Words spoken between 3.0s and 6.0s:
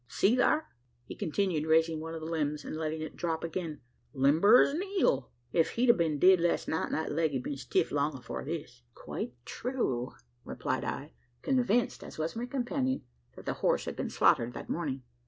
it drop again; "limber as a eel! Ef he'd a